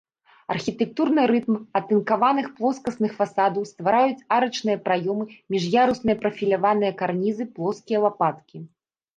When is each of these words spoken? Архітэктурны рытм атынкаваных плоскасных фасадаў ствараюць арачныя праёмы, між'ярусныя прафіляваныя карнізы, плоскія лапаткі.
Архітэктурны 0.53 1.25
рытм 1.31 1.57
атынкаваных 1.79 2.47
плоскасных 2.61 3.11
фасадаў 3.19 3.67
ствараюць 3.73 4.25
арачныя 4.39 4.77
праёмы, 4.89 5.25
між'ярусныя 5.57 6.15
прафіляваныя 6.25 6.91
карнізы, 7.03 7.43
плоскія 7.59 7.99
лапаткі. 8.09 8.57